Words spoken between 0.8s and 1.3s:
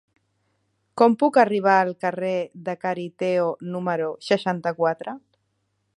Com